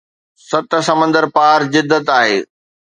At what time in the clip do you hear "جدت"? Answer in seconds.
1.73-2.05